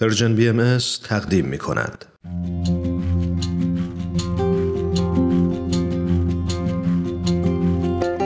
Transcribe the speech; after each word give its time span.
Persian 0.00 0.34
BM 0.34 0.78
تقدیم 1.04 1.44
می 1.44 1.58
کند. 1.58 2.04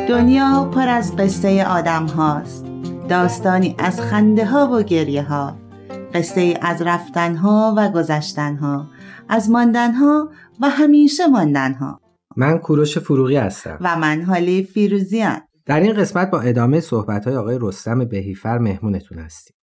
دنیا 0.08 0.70
پر 0.74 0.88
از 0.88 1.16
قصه 1.16 1.64
آدم 1.64 2.06
هاست. 2.06 2.66
داستانی 3.08 3.74
از 3.78 4.00
خنده 4.00 4.46
ها 4.46 4.68
و 4.72 4.82
گریه 4.82 5.22
ها. 5.22 5.56
قصه 6.14 6.58
از 6.62 6.82
رفتن 6.82 7.36
ها 7.36 7.74
و 7.76 7.88
گذشتن 7.88 8.56
ها. 8.56 8.86
از 9.28 9.50
ماندن 9.50 9.92
ها 9.92 10.30
و 10.60 10.68
همیشه 10.68 11.26
ماندن 11.26 11.74
ها. 11.74 12.00
من 12.36 12.58
کوروش 12.58 12.98
فروغی 12.98 13.36
هستم. 13.36 13.78
و 13.80 13.96
من 13.96 14.22
هاله 14.22 14.62
فیروزیان 14.62 15.40
در 15.66 15.80
این 15.80 15.92
قسمت 15.92 16.30
با 16.30 16.40
ادامه 16.40 16.80
صحبت 16.80 17.24
های 17.24 17.36
آقای 17.36 17.58
رستم 17.60 18.04
بهیفر 18.04 18.58
مهمونتون 18.58 19.18
هستیم. 19.18 19.56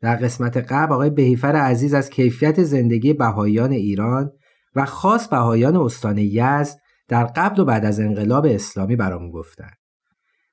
در 0.00 0.16
قسمت 0.16 0.56
قبل 0.56 0.92
آقای 0.92 1.10
بهیفر 1.10 1.56
عزیز 1.56 1.94
از 1.94 2.10
کیفیت 2.10 2.62
زندگی 2.62 3.12
بهاییان 3.12 3.72
ایران 3.72 4.32
و 4.74 4.84
خاص 4.84 5.28
بهاییان 5.28 5.76
استان 5.76 6.18
یزد 6.18 6.78
در 7.08 7.24
قبل 7.24 7.60
و 7.62 7.64
بعد 7.64 7.84
از 7.84 8.00
انقلاب 8.00 8.46
اسلامی 8.46 8.96
برامون 8.96 9.30
گفتن. 9.30 9.70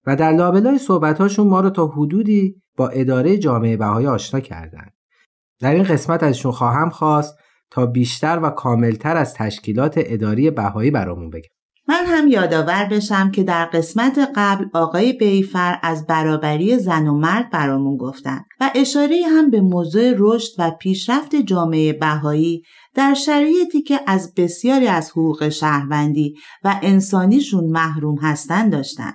و 0.06 0.16
در 0.16 0.32
لابلای 0.32 0.78
صحبتهاشون 0.78 1.48
ما 1.48 1.60
رو 1.62 1.70
تا 1.70 1.88
حدودی 1.88 2.62
با 2.78 2.88
اداره 2.90 3.38
جامعه 3.38 3.78
بهایی 3.78 4.08
آشنا 4.08 4.40
کردن. 4.40 4.88
در 5.60 5.74
این 5.74 5.84
قسمت 5.84 6.24
ازشون 6.24 6.52
خواهم 6.52 6.90
خواست 6.90 7.36
تا 7.72 7.86
بیشتر 7.86 8.40
و 8.44 8.50
کاملتر 8.50 9.18
از 9.18 9.34
تشکیلات 9.34 9.94
اداری 9.98 10.52
بهایی 10.52 10.92
برامون 10.92 11.30
بگن 11.30 11.50
من 11.88 12.06
هم 12.06 12.28
یادآور 12.28 12.86
بشم 12.86 13.32
که 13.32 13.44
در 13.44 13.66
قسمت 13.66 14.30
قبل 14.36 14.66
آقای 14.74 15.14
بیفر 15.14 15.80
از 15.84 16.06
برابری 16.06 16.78
زن 16.78 17.08
و 17.08 17.18
مرد 17.18 17.50
برامون 17.50 17.98
گفتن 17.98 18.42
و 18.60 18.72
اشاره 18.76 19.22
هم 19.30 19.50
به 19.50 19.62
موضوع 19.62 20.14
رشد 20.18 20.52
و 20.58 20.72
پیشرفت 20.72 21.36
جامعه 21.36 21.94
بهایی 21.94 22.64
در 22.96 23.14
شرایطی 23.14 23.82
که 23.82 24.00
از 24.08 24.34
بسیاری 24.38 24.88
از 24.88 25.12
حقوق 25.12 25.50
شهروندی 25.50 26.36
و 26.64 26.80
انسانیشون 26.82 27.64
محروم 27.64 28.18
هستن 28.18 28.70
داشتن. 28.70 29.14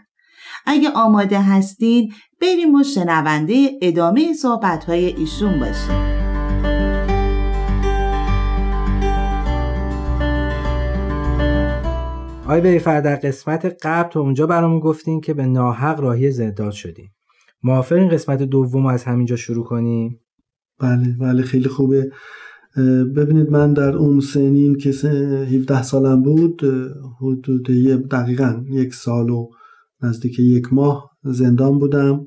اگه 0.67 0.91
آماده 0.91 1.41
هستین 1.41 2.13
بریم 2.41 2.75
و 2.75 2.83
شنونده 2.83 3.71
ادامه 3.83 4.33
صحبتهای 4.33 5.07
ایشون 5.07 5.61
باشیم. 5.61 6.18
آقای 12.49 12.61
بیفر 12.61 13.01
در 13.01 13.17
قسمت 13.17 13.77
قبل 13.83 14.11
تو 14.11 14.21
اونجا 14.21 14.47
برامون 14.47 14.81
گفتین 14.81 15.21
که 15.21 15.35
به 15.35 15.47
ناحق 15.47 16.01
راهی 16.01 16.31
زندان 16.31 16.71
شدیم. 16.71 17.11
موافق 17.63 17.97
این 17.97 18.09
قسمت 18.09 18.43
دوم 18.43 18.87
از 18.87 19.05
همینجا 19.05 19.37
شروع 19.37 19.65
کنیم؟ 19.65 20.21
بله 20.79 21.17
بله 21.21 21.43
خیلی 21.43 21.69
خوبه. 21.69 22.11
ببینید 23.17 23.51
من 23.51 23.73
در 23.73 23.97
اون 23.97 24.21
سنین 24.21 24.77
که 24.77 24.91
17 24.91 25.83
سالم 25.83 26.23
بود 26.23 26.63
حدود 27.21 27.67
دقیقا 28.11 28.65
یک 28.71 28.95
سال 28.95 29.31
و 29.31 29.51
نزدیک 30.03 30.39
یک 30.39 30.73
ماه 30.73 31.11
زندان 31.25 31.79
بودم. 31.79 32.27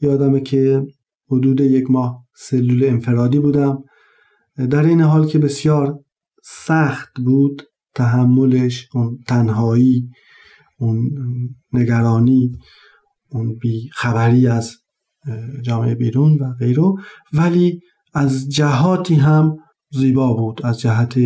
یادمه 0.00 0.40
که 0.40 0.86
حدود 1.30 1.60
یک 1.60 1.90
ماه 1.90 2.26
سلول 2.34 2.84
انفرادی 2.84 3.38
بودم. 3.38 3.84
در 4.70 4.82
این 4.82 5.00
حال 5.00 5.26
که 5.26 5.38
بسیار 5.38 5.98
سخت 6.42 7.20
بود 7.24 7.69
تحملش 7.94 8.88
اون 8.94 9.18
تنهایی 9.28 10.08
اون 10.78 11.10
نگرانی 11.72 12.52
اون 13.30 13.54
بی 13.54 13.90
خبری 13.92 14.46
از 14.46 14.76
جامعه 15.62 15.94
بیرون 15.94 16.38
و 16.38 16.52
غیره. 16.52 16.82
ولی 17.32 17.80
از 18.14 18.48
جهاتی 18.48 19.14
هم 19.14 19.56
زیبا 19.90 20.34
بود 20.34 20.66
از 20.66 20.80
جهت 20.80 21.18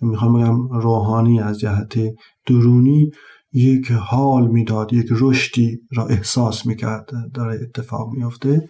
می‌خوام 0.00 0.40
بگم 0.40 0.68
روحانی 0.80 1.40
از 1.40 1.58
جهت 1.58 1.98
درونی 2.46 3.10
یک 3.52 3.90
حال 3.90 4.48
می‌داد 4.48 4.92
یک 4.92 5.06
رشدی 5.10 5.80
را 5.92 6.06
احساس 6.06 6.66
می‌کرد 6.66 7.10
داره 7.34 7.60
اتفاق 7.62 8.12
میافته. 8.12 8.68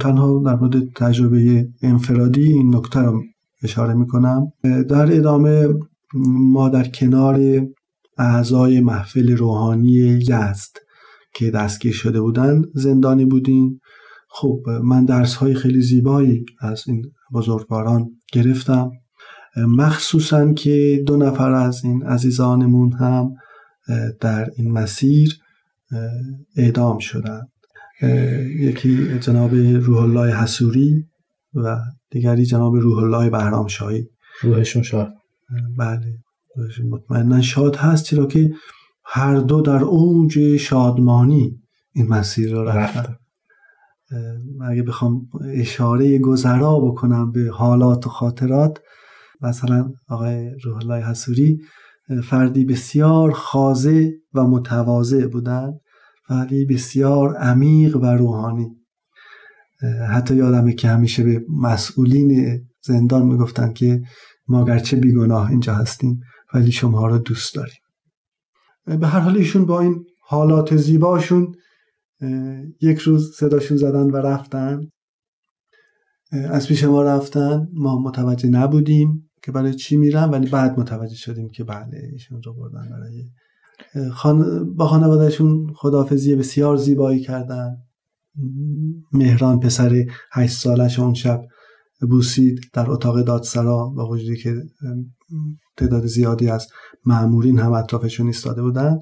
تنها 0.00 0.42
در 0.44 0.56
مورد 0.56 0.92
تجربه 0.92 1.68
انفرادی 1.82 2.42
این 2.42 2.76
نکته 2.76 3.00
رو 3.00 3.22
اشاره 3.62 3.94
می‌کنم. 3.94 4.52
در 4.62 5.16
ادامه 5.16 5.68
ما 6.14 6.68
در 6.68 6.88
کنار 6.88 7.66
اعضای 8.18 8.80
محفل 8.80 9.36
روحانی 9.36 9.92
یزد 9.92 10.76
که 11.34 11.50
دستگیر 11.50 11.92
شده 11.92 12.20
بودن 12.20 12.62
زندانی 12.74 13.24
بودیم. 13.24 13.80
خب 14.28 14.60
من 14.84 15.04
درس 15.04 15.34
های 15.34 15.54
خیلی 15.54 15.82
زیبایی 15.82 16.44
از 16.60 16.84
این 16.86 17.02
بزرگواران 17.34 18.10
گرفتم. 18.32 18.90
مخصوصا 19.56 20.52
که 20.52 21.02
دو 21.06 21.16
نفر 21.16 21.52
از 21.52 21.84
این 21.84 22.02
عزیزانمون 22.02 22.92
هم 22.92 23.30
در 24.20 24.50
این 24.56 24.72
مسیر 24.72 25.38
اعدام 26.56 26.98
شدند. 26.98 27.48
یکی 28.60 29.18
جناب 29.18 29.54
روح 29.54 30.02
الله 30.02 30.36
حسوری 30.36 31.04
و 31.54 31.78
دیگری 32.10 32.44
جناب 32.44 32.74
روح 32.76 32.98
الله 32.98 33.30
بهرام 33.30 33.66
شاهی 33.66 34.08
روحشون 34.42 34.82
شاد. 34.82 35.14
بله 35.78 36.18
مطمئنا 36.90 37.40
شاد 37.40 37.76
هست 37.76 38.04
چرا 38.04 38.26
که 38.26 38.54
هر 39.04 39.36
دو 39.36 39.60
در 39.60 39.84
اوج 39.84 40.56
شادمانی 40.56 41.60
این 41.92 42.08
مسیر 42.08 42.52
رو 42.52 42.64
رفتن. 42.64 43.16
اگه 44.70 44.82
بخوام 44.82 45.28
اشاره 45.54 46.18
گذرا 46.18 46.80
بکنم 46.80 47.32
به 47.32 47.50
حالات 47.52 48.06
و 48.06 48.10
خاطرات 48.10 48.78
مثلا 49.40 49.92
آقای 50.08 50.50
روح 50.64 50.76
الله 50.76 51.04
حسوری 51.04 51.60
فردی 52.24 52.64
بسیار 52.64 53.32
خازه 53.32 54.12
و 54.34 54.46
متواضع 54.46 55.26
بودن 55.26 55.72
ولی 56.30 56.64
بسیار 56.64 57.36
عمیق 57.36 57.96
و 57.96 58.06
روحانی. 58.06 58.76
حتی 60.08 60.34
یادمه 60.34 60.72
که 60.72 60.88
همیشه 60.88 61.24
به 61.24 61.44
مسئولین 61.48 62.60
زندان 62.82 63.26
می‌گفتن 63.26 63.72
که 63.72 64.02
ما 64.52 64.64
گرچه 64.64 64.96
بیگناه 64.96 65.50
اینجا 65.50 65.74
هستیم 65.74 66.20
ولی 66.54 66.72
شما 66.72 67.06
رو 67.06 67.18
دوست 67.18 67.54
داریم. 67.54 67.82
به 68.84 69.06
هر 69.06 69.20
حال 69.20 69.36
ایشون 69.36 69.66
با 69.66 69.80
این 69.80 70.04
حالات 70.20 70.76
زیباشون 70.76 71.54
یک 72.80 72.98
روز 72.98 73.36
صداشون 73.36 73.76
زدن 73.76 74.10
و 74.10 74.16
رفتن. 74.16 74.80
از 76.32 76.68
پیش 76.68 76.84
ما 76.84 77.02
رفتن. 77.02 77.68
ما 77.72 77.98
متوجه 77.98 78.48
نبودیم 78.48 79.30
که 79.42 79.52
برای 79.52 79.74
چی 79.74 79.96
میرن 79.96 80.30
ولی 80.30 80.50
بعد 80.50 80.80
متوجه 80.80 81.16
شدیم 81.16 81.50
که 81.50 81.64
بله 81.64 82.08
ایشون 82.12 82.42
رو 82.42 82.54
بردن 82.54 82.88
برای 82.90 83.30
خان... 84.10 84.64
با 84.74 84.86
خانوادهشون 84.86 85.72
خدافزی 85.74 86.36
بسیار 86.36 86.76
زیبایی 86.76 87.20
کردن. 87.20 87.76
مهران 89.12 89.60
پسر 89.60 90.04
هشت 90.32 90.58
سالش 90.58 90.98
اون 90.98 91.14
شب 91.14 91.42
بوسید 92.06 92.60
در 92.72 92.90
اتاق 92.90 93.22
دادسرا 93.22 93.92
با 93.96 94.08
وجودی 94.08 94.36
که 94.36 94.54
تعداد 95.76 96.06
زیادی 96.06 96.48
از 96.48 96.66
معمورین 97.06 97.58
هم 97.58 97.72
اطرافشون 97.72 98.26
ایستاده 98.26 98.62
بودن 98.62 98.98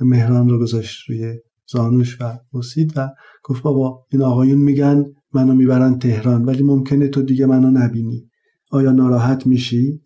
مهران 0.00 0.48
رو 0.48 0.58
گذاشت 0.58 1.10
روی 1.10 1.34
زانوش 1.66 2.20
و 2.20 2.38
بوسید 2.50 2.92
و 2.96 3.08
گفت 3.44 3.62
بابا 3.62 4.06
این 4.12 4.22
آقایون 4.22 4.58
میگن 4.58 5.04
منو 5.32 5.54
می‌برن 5.54 5.98
تهران 5.98 6.44
ولی 6.44 6.62
ممکنه 6.62 7.08
تو 7.08 7.22
دیگه 7.22 7.46
منو 7.46 7.70
نبینی. 7.70 8.30
آیا 8.70 8.92
ناراحت 8.92 9.46
میشی؟ 9.46 10.00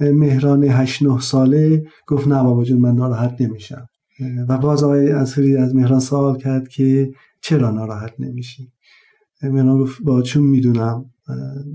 مهران 0.00 0.64
هشت 0.64 1.02
نه 1.02 1.20
ساله 1.20 1.84
گفت 2.06 2.28
نه 2.28 2.42
بابا 2.42 2.64
جون 2.64 2.80
من 2.80 2.94
ناراحت 2.94 3.40
نمیشم. 3.40 3.86
و 4.48 4.58
باز 4.58 4.82
آقای 4.82 5.10
اصری 5.10 5.56
از 5.56 5.74
مهران 5.74 6.00
سوال 6.00 6.38
کرد 6.38 6.68
که 6.68 7.10
چرا 7.42 7.70
ناراحت 7.70 8.12
نمیشی؟ 8.18 8.72
مهران 9.42 9.78
گفت 9.78 10.02
با 10.02 10.22
چون 10.22 10.42
می‌دونم؟ 10.42 11.04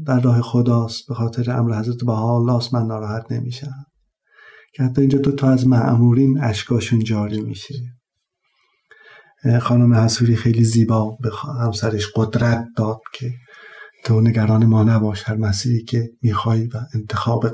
در 0.06 0.20
راه 0.20 0.42
خداست 0.42 1.08
به 1.08 1.14
خاطر 1.14 1.52
امر 1.52 1.80
حضرت 1.80 2.04
بها 2.04 2.58
است 2.58 2.74
من 2.74 2.86
ناراحت 2.86 3.32
نمیشم. 3.32 3.86
که 4.74 4.84
حتی 4.84 5.02
اینجا 5.02 5.20
دو 5.20 5.32
تا 5.32 5.50
از 5.50 5.68
معمورین 5.68 6.40
اشکاشون 6.42 7.00
جاری 7.00 7.42
میشه. 7.42 7.76
خانم 9.62 9.94
حسوری 9.94 10.36
خیلی 10.36 10.64
زیبا 10.64 11.18
به 11.22 11.32
همسرش 11.60 12.08
قدرت 12.16 12.66
داد 12.78 13.00
که 13.14 13.32
تو 14.06 14.22
نگران 14.22 14.66
ما 14.66 14.84
نباش 14.84 15.24
هر 15.26 15.36
مسیری 15.36 15.84
که 15.84 16.10
می‌خوای 16.22 16.68
و 16.68 16.78
انتخاب 16.94 17.46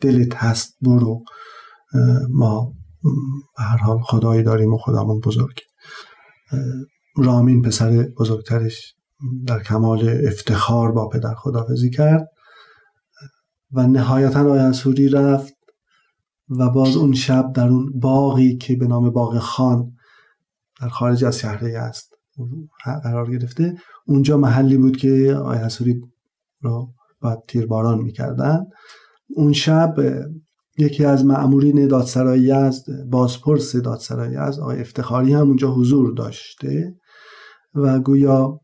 دلت 0.00 0.34
هست 0.34 0.76
برو. 0.80 1.24
ما 2.30 2.72
هر 3.58 3.76
حال 3.76 3.98
خدایی 4.02 4.42
داریم 4.42 4.74
و 4.74 4.78
خدامون 4.78 5.20
بزرگ. 5.20 5.60
رامین 7.16 7.62
پسر 7.62 8.08
بزرگترش. 8.18 8.94
در 9.46 9.62
کمال 9.62 10.20
افتخار 10.26 10.92
با 10.92 11.08
پدر 11.08 11.34
خدافزی 11.34 11.90
کرد 11.90 12.28
و 13.72 13.86
نهایتا 13.86 14.50
آینسوری 14.50 15.08
رفت 15.08 15.54
و 16.58 16.70
باز 16.70 16.96
اون 16.96 17.12
شب 17.12 17.52
در 17.52 17.68
اون 17.68 17.92
باقی 18.00 18.56
که 18.56 18.76
به 18.76 18.86
نام 18.86 19.10
باغ 19.10 19.38
خان 19.38 19.92
در 20.80 20.88
خارج 20.88 21.24
از 21.24 21.38
شهره 21.38 21.78
است 21.78 22.14
قرار 23.04 23.30
گرفته 23.30 23.74
اونجا 24.06 24.36
محلی 24.36 24.76
بود 24.76 24.96
که 24.96 25.34
آقای 25.38 25.58
حسوری 25.58 26.00
رو 26.60 26.92
بعد 27.22 27.38
تیرباران 27.48 27.98
می‌کردن. 27.98 28.60
اون 29.36 29.52
شب 29.52 29.94
یکی 30.78 31.04
از 31.04 31.24
معمورین 31.24 31.88
دادسرایی 31.88 32.50
از 32.50 32.84
بازپرس 33.10 33.76
دادسرایی 33.76 34.36
از 34.36 34.58
آقای 34.58 34.80
افتخاری 34.80 35.32
هم 35.32 35.46
اونجا 35.46 35.74
حضور 35.74 36.14
داشته 36.14 36.94
و 37.74 38.00
گویا 38.00 38.60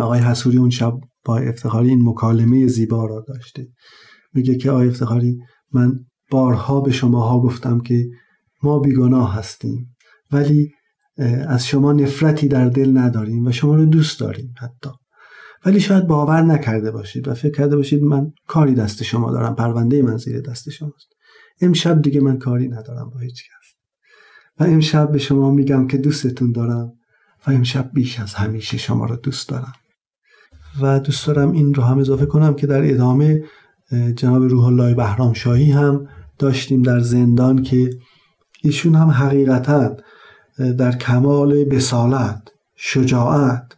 آقای 0.00 0.20
حسوری 0.20 0.58
اون 0.58 0.70
شب 0.70 0.92
با 1.24 1.38
افتخاری 1.38 1.88
این 1.88 2.08
مکالمه 2.08 2.66
زیبا 2.66 3.06
را 3.06 3.24
داشته. 3.28 3.68
میگه 4.34 4.56
که 4.56 4.70
آقای 4.70 4.88
افتخاری 4.88 5.38
من 5.72 5.92
بارها 6.30 6.80
به 6.80 6.92
شماها 6.92 7.40
گفتم 7.40 7.80
که 7.80 8.08
ما 8.62 8.78
بیگناه 8.78 9.34
هستیم 9.34 9.96
ولی 10.32 10.72
از 11.48 11.66
شما 11.66 11.92
نفرتی 11.92 12.48
در 12.48 12.68
دل 12.68 12.98
نداریم 12.98 13.46
و 13.46 13.52
شما 13.52 13.74
رو 13.74 13.86
دوست 13.86 14.20
داریم 14.20 14.54
حتی. 14.58 14.90
ولی 15.66 15.80
شاید 15.80 16.06
باور 16.06 16.42
نکرده 16.42 16.90
باشید 16.90 17.28
و 17.28 17.34
فکر 17.34 17.52
کرده 17.52 17.76
باشید 17.76 18.02
من 18.02 18.32
کاری 18.46 18.74
دست 18.74 19.02
شما 19.02 19.32
دارم 19.32 19.54
پرونده 19.54 20.02
من 20.02 20.16
زیر 20.16 20.40
دست 20.40 20.70
شماست. 20.70 21.08
امشب 21.60 22.02
دیگه 22.02 22.20
من 22.20 22.38
کاری 22.38 22.68
ندارم 22.68 23.10
با 23.10 23.20
هیچ 23.20 23.42
کس. 23.44 23.74
و 24.60 24.64
امشب 24.64 25.12
به 25.12 25.18
شما 25.18 25.50
میگم 25.50 25.86
که 25.86 25.98
دوستتون 25.98 26.52
دارم 26.52 26.92
و 27.46 27.50
امشب 27.50 27.90
بیش 27.92 28.20
از 28.20 28.34
همیشه 28.34 28.78
شما 28.78 29.06
رو 29.06 29.16
دوست 29.16 29.48
دارم. 29.48 29.72
و 30.82 31.00
دوست 31.00 31.26
دارم 31.26 31.52
این 31.52 31.74
رو 31.74 31.82
هم 31.82 31.98
اضافه 31.98 32.26
کنم 32.26 32.54
که 32.54 32.66
در 32.66 32.90
ادامه 32.90 33.42
جناب 34.16 34.42
روح 34.42 34.64
الله 34.64 34.94
بهرام 34.94 35.32
شاهی 35.32 35.70
هم 35.70 36.08
داشتیم 36.38 36.82
در 36.82 37.00
زندان 37.00 37.62
که 37.62 37.90
ایشون 38.62 38.94
هم 38.94 39.08
حقیقتا 39.08 39.96
در 40.78 40.92
کمال 40.92 41.64
بسالت 41.64 42.42
شجاعت 42.76 43.76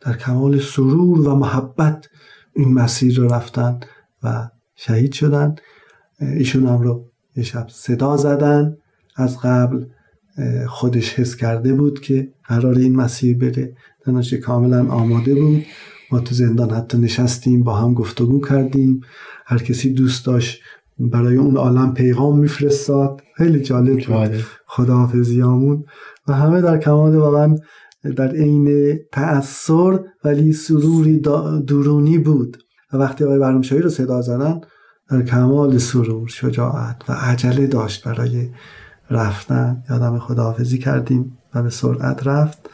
در 0.00 0.16
کمال 0.16 0.60
سرور 0.60 1.28
و 1.28 1.34
محبت 1.34 2.08
این 2.54 2.74
مسیر 2.74 3.16
رو 3.16 3.28
رفتن 3.28 3.80
و 4.22 4.48
شهید 4.76 5.12
شدن. 5.12 5.54
ایشون 6.20 6.66
هم 6.66 6.78
رو 6.82 7.04
یه 7.36 7.44
شب 7.44 7.66
صدا 7.68 8.16
زدن. 8.16 8.76
از 9.16 9.38
قبل 9.38 9.84
خودش 10.68 11.14
حس 11.14 11.36
کرده 11.36 11.74
بود 11.74 12.00
که 12.00 12.28
قرار 12.44 12.78
این 12.78 12.96
مسیر 12.96 13.38
بره. 13.38 13.76
دانش 14.06 14.34
کاملا 14.34 14.88
آماده 14.88 15.34
بود. 15.34 15.64
ما 16.12 16.20
تو 16.20 16.34
زندان 16.34 16.70
حتی 16.70 16.98
نشستیم 16.98 17.62
با 17.62 17.74
هم 17.74 17.94
گفتگو 17.94 18.40
کردیم. 18.40 19.00
هر 19.46 19.58
کسی 19.58 19.92
دوست 19.92 20.26
داشت 20.26 20.60
برای 20.98 21.36
اون 21.36 21.56
عالم 21.56 21.94
پیغام 21.94 22.38
میفرستاد. 22.38 23.22
خیلی 23.36 23.60
جالب 23.60 24.06
بود. 24.06 24.44
خداحافظیامون 24.66 25.84
و 26.28 26.32
همه 26.32 26.60
در 26.60 26.78
کمال 26.78 27.16
واقعا 27.16 27.56
در 28.16 28.28
عین 28.28 28.98
تأثیر 29.12 30.00
ولی 30.24 30.52
سروری 30.52 31.20
درونی 31.66 32.18
بود. 32.18 32.56
و 32.92 32.96
وقتی 32.96 33.24
آقای 33.24 33.38
برنامشاهی 33.38 33.82
رو 33.82 33.90
صدا 33.90 34.22
زدن 34.22 34.60
در 35.10 35.22
کمال 35.22 35.78
سرور 35.78 36.28
شجاعت 36.28 36.96
و 37.08 37.12
عجله 37.12 37.66
داشت 37.66 38.04
برای 38.04 38.50
رفتن. 39.10 39.82
یادم 39.90 40.18
خداحافظی 40.18 40.78
کردیم 40.78 41.38
و 41.54 41.62
به 41.62 41.70
سرعت 41.70 42.26
رفت. 42.26 42.70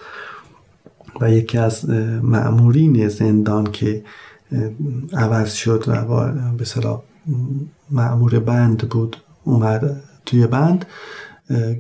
و 1.21 1.31
یکی 1.31 1.59
از 1.59 1.91
معمورین 2.23 3.09
زندان 3.09 3.65
که 3.65 4.05
عوض 5.13 5.53
شد 5.53 5.85
و 5.89 6.33
به 6.53 6.65
صلاح 6.65 7.03
معمور 7.91 8.39
بند 8.39 8.89
بود 8.89 9.17
اومد 9.45 10.03
توی 10.27 10.47
بند 10.47 10.87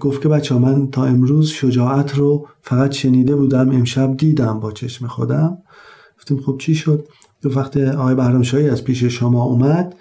گفت 0.01 0.23
که 0.23 0.29
بچه 0.29 0.55
من 0.55 0.91
تا 0.91 1.05
امروز 1.05 1.49
شجاعت 1.49 2.15
رو 2.15 2.49
فقط 2.63 2.93
شنیده 2.93 3.37
بودم 3.37 3.71
امشب 3.71 4.17
دیدم 4.17 4.61
با 4.61 4.73
چشم 4.73 5.07
خودم. 5.07 5.59
گفتیم 6.19 6.41
خب 6.41 6.59
چی 6.59 6.75
شد؟ 6.75 7.09
دو 7.43 7.59
وقت 7.59 7.77
آقای 7.77 8.15
بهرامشاهی 8.15 8.71
از 8.71 8.85
پیش 8.85 9.05
شما 9.05 9.43
اومد 9.43 9.95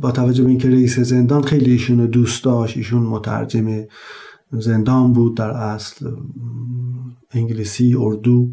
با 0.00 0.10
توجه 0.10 0.42
به 0.42 0.50
اینکه 0.50 0.68
رئیس 0.68 0.98
زندان 0.98 1.42
خیلی 1.42 1.70
ایشون 1.70 2.06
دوست 2.06 2.44
داشت 2.44 2.76
ایشون 2.76 3.02
مترجم 3.02 3.84
زندان 4.58 5.12
بود 5.12 5.36
در 5.36 5.50
اصل 5.50 6.10
انگلیسی 7.30 7.94
اردو 7.98 8.50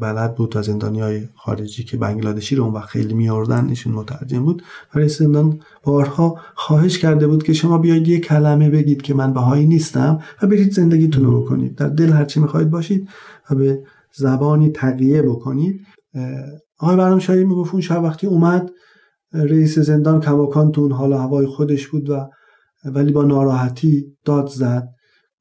بلد 0.00 0.34
بود 0.34 0.56
و 0.56 0.62
زندانی 0.62 1.00
های 1.00 1.28
خارجی 1.34 1.84
که 1.84 1.96
بنگلادشی 1.96 2.56
رو 2.56 2.64
اون 2.64 2.74
وقت 2.74 2.88
خیلی 2.88 3.14
میاردن 3.14 3.68
ایشون 3.68 3.92
مترجم 3.92 4.44
بود. 4.44 4.62
رئیس 4.94 5.18
زندان 5.18 5.60
بارها 5.82 6.38
خواهش 6.54 6.98
کرده 6.98 7.26
بود 7.26 7.42
که 7.42 7.52
شما 7.52 7.78
بیاید 7.78 8.08
یه 8.08 8.20
کلمه 8.20 8.70
بگید 8.70 9.02
که 9.02 9.14
من 9.14 9.32
بهایی 9.32 9.66
نیستم 9.66 10.18
و 10.42 10.46
برید 10.46 10.72
زندگیتون 10.72 11.24
رو 11.24 11.42
بکنید. 11.42 11.74
در 11.74 11.88
دل 11.88 12.12
هرچی 12.12 12.40
می‌خواید 12.40 12.70
باشید 12.70 13.08
و 13.50 13.54
به 13.54 13.82
زبانی 14.14 14.70
تقیه 14.70 15.22
بکنید. 15.22 15.80
آقای 16.78 16.96
برام 16.96 17.18
شاهی 17.18 17.44
می‌گفت 17.44 17.72
اون 17.72 17.82
شب 17.82 18.02
وقتی 18.02 18.26
اومد 18.26 18.70
رئیس 19.32 19.78
زندان 19.78 20.20
کماکان 20.20 20.72
تو 20.72 20.80
اون 20.80 20.92
حال 20.92 21.12
هوای 21.12 21.46
خودش 21.46 21.88
بود 21.88 22.10
و 22.10 22.28
ولی 22.84 23.12
با 23.12 23.24
ناراحتی 23.24 24.04
داد 24.24 24.48
زد. 24.48 24.88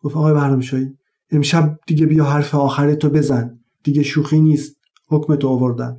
گفت 0.01 0.17
آقای 0.17 0.33
برام 0.33 0.59
شاهی 0.59 0.93
امشب 1.31 1.77
دیگه 1.87 2.05
بیا 2.05 2.25
حرف 2.25 2.55
آخر 2.55 2.93
تو 2.93 3.09
بزن. 3.09 3.59
دیگه 3.83 4.03
شوخی 4.03 4.41
نیست. 4.41 4.75
حکم 5.07 5.35
تو 5.35 5.47
آوردن. 5.47 5.97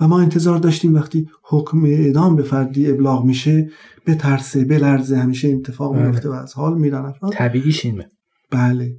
و 0.00 0.08
ما 0.08 0.20
انتظار 0.20 0.58
داشتیم 0.58 0.94
وقتی 0.94 1.28
حکم 1.44 1.84
اعدام 1.84 2.36
به 2.36 2.42
فردی 2.42 2.90
ابلاغ 2.90 3.24
میشه 3.24 3.70
به 4.04 4.14
ترسه 4.14 4.64
به 4.64 4.78
لرزه 4.78 5.16
همیشه 5.16 5.48
اتفاق 5.48 5.94
بله. 5.94 6.06
میفته 6.06 6.28
و 6.28 6.32
از 6.32 6.54
حال 6.54 6.78
میرن 6.78 7.04
افراد. 7.04 7.32
طبیعیش 7.32 7.84
اینه 7.84 8.08
بله. 8.50 8.96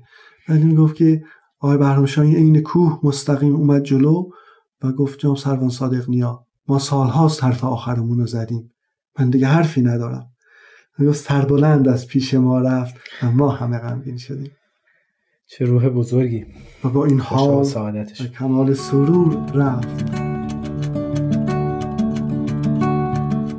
ولی 0.50 0.64
می‌گفت 0.64 0.96
که 0.96 1.24
آقای 1.60 1.78
بهرامشاهی 1.78 2.36
عین 2.36 2.62
کوه 2.62 3.00
مستقیم 3.04 3.56
اومد 3.56 3.84
جلو 3.84 4.30
و 4.84 4.92
گفت 4.92 5.20
جام 5.20 5.36
سروان 5.36 5.70
صادق 5.70 6.10
نیا. 6.10 6.46
ما 6.68 6.80
سالهاست 6.80 7.44
حرف 7.44 7.64
آخرمون 7.64 8.20
رو 8.20 8.28
زدیم. 8.28 8.72
من 9.20 9.30
دیگه 9.30 9.48
حرفی 9.48 9.82
ندارم. 9.82 10.33
سربلند 11.14 11.88
از 11.88 12.08
پیش 12.08 12.34
ما 12.34 12.60
رفت 12.60 12.96
و 13.24 13.32
ما 13.32 13.50
همه 13.50 13.78
غمگین 13.80 14.18
شدیم. 14.18 14.52
چه 15.48 15.66
روح 15.66 15.90
بزرگی. 15.90 16.46
و 16.84 16.90
با 16.90 17.06
این 17.06 17.20
حال 17.20 17.66
و 17.66 18.28
کمال 18.40 18.74
سرور 18.74 19.52
رفت. 19.54 20.14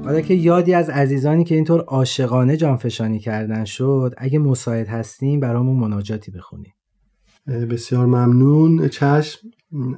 حالا 0.04 0.20
که 0.20 0.34
یادی 0.34 0.75
از 0.75 0.90
عزیزانی 0.90 1.44
که 1.44 1.54
اینطور 1.54 1.81
عاشقانه 1.81 2.56
جانفشانی 2.56 3.19
کردن 3.19 3.64
شد 3.64 4.14
اگه 4.19 4.38
مساعد 4.38 4.88
هستیم 4.88 5.40
برامون 5.40 5.76
مناجاتی 5.76 6.30
بخونیم. 6.30 6.72
بسیار 7.46 8.06
ممنون. 8.06 8.88
چشم 8.88 9.48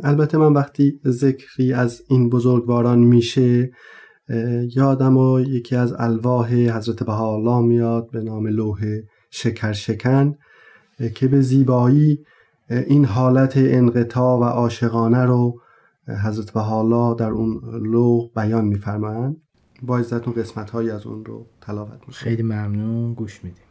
البته 0.04 0.38
من 0.38 0.52
وقتی 0.52 1.00
ذکری 1.06 1.72
از 1.72 2.02
این 2.08 2.28
بزرگواران 2.28 2.98
میشه 2.98 3.70
یادم 4.76 5.16
و 5.16 5.40
یکی 5.40 5.76
از 5.76 5.94
الواح 5.98 6.54
حضرت 6.54 7.02
بهاءالله 7.02 7.60
میاد 7.60 8.10
به 8.10 8.22
نام 8.22 8.46
لوح 8.46 8.80
شکر 9.30 9.72
شکن 9.72 10.34
که 11.14 11.28
به 11.28 11.40
زیبایی 11.40 12.24
این 12.70 13.04
حالت 13.04 13.52
انقطاع 13.56 14.38
و 14.38 14.44
عاشقانه 14.44 15.24
رو 15.24 15.60
حضرت 16.24 16.50
بهاءالله 16.50 17.16
در 17.16 17.30
اون 17.30 17.60
لوح 17.82 18.28
بیان 18.36 18.64
میفرمایند. 18.64 19.36
با 19.82 19.98
عزتون 19.98 20.34
قسمت 20.34 20.70
هایی 20.70 20.90
از 20.90 21.06
اون 21.06 21.24
رو 21.24 21.46
تلاوت 21.60 21.92
می‌کنم. 21.92 22.12
خیلی 22.12 22.42
ممنون. 22.42 23.14
گوش 23.14 23.40
میدیم. 23.44 23.62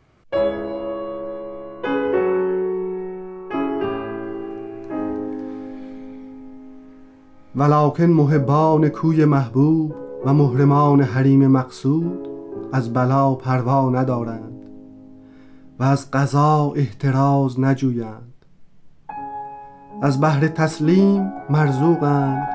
ولکن 7.55 8.03
محبان 8.03 8.89
کوی 8.89 9.25
محبوب 9.25 10.04
و 10.25 10.33
محرمان 10.33 11.01
حریم 11.01 11.47
مقصود 11.47 12.27
از 12.73 12.93
بلا 12.93 13.35
پروا 13.35 13.89
ندارند 13.89 14.65
و 15.79 15.83
از 15.83 16.11
قضا 16.11 16.73
احتراز 16.75 17.59
نجویند. 17.59 18.33
از 20.01 20.21
بحر 20.21 20.47
تسلیم 20.47 21.31
مرزوقند 21.49 22.47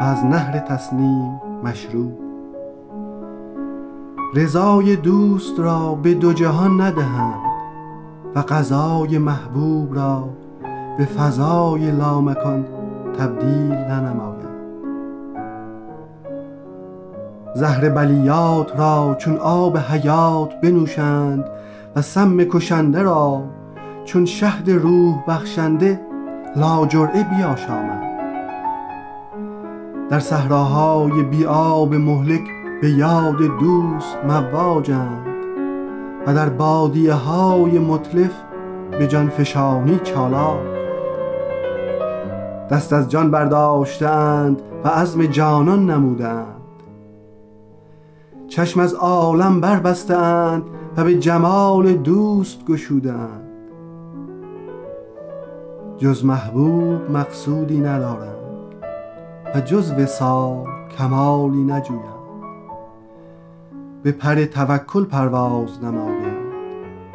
و 0.00 0.04
از 0.04 0.24
نهر 0.24 0.58
تسلیم 0.58 1.40
مشروب. 1.64 2.18
رضای 4.34 4.96
دوست 4.96 5.60
را 5.60 5.94
به 5.94 6.14
دو 6.14 6.32
جهان 6.32 6.80
ندهند 6.80 7.40
و 8.34 8.38
قضای 8.38 9.18
محبوب 9.18 9.94
را 9.94 10.28
به 10.98 11.04
فضای 11.04 11.90
لامکان 11.90 12.64
تبدیل 13.18 13.72
ننمایند. 13.72 14.35
زهر 17.54 17.88
بلیات 17.88 18.78
را 18.78 19.16
چون 19.18 19.36
آب 19.36 19.78
حیات 19.78 20.60
بنوشند 20.60 21.44
و 21.96 22.02
سم 22.02 22.44
کشنده 22.44 23.02
را 23.02 23.42
چون 24.04 24.24
شهد 24.24 24.70
روح 24.70 25.24
بخشنده 25.28 26.00
لاجرعه 26.56 27.22
بیاشامند. 27.22 28.06
در 30.10 30.20
صحراهای 30.20 31.22
بی 31.22 31.44
آب 31.46 31.94
مهلک 31.94 32.40
به 32.82 32.90
یاد 32.90 33.38
دوست 33.60 34.16
مواجند 34.28 35.26
و 36.26 36.34
در 36.34 36.48
بادیه 36.48 37.12
های 37.12 37.78
مطلف 37.78 38.30
به 38.98 39.06
جانفشانی 39.06 40.00
چالاک 40.04 40.60
دست 42.70 42.92
از 42.92 43.10
جان 43.10 43.30
برداشتند 43.30 44.62
و 44.84 44.88
عزم 44.88 45.26
جانان 45.26 45.90
نمودند 45.90 46.55
چشم 48.48 48.80
از 48.80 48.94
عالم 48.94 49.60
بربستند 49.60 50.62
و 50.96 51.04
به 51.04 51.18
جمال 51.18 51.92
دوست 51.92 52.64
گشودند. 52.66 53.42
جز 55.98 56.24
محبوب 56.24 57.10
مقصودی 57.10 57.80
ندارند 57.80 58.36
و 59.54 59.60
جز 59.60 59.92
وسال 59.92 60.66
کمالی 60.98 61.64
نجویند. 61.64 62.02
به 64.02 64.12
پر 64.12 64.44
توکل 64.44 65.04
پرواز 65.04 65.84
نمایند 65.84 66.46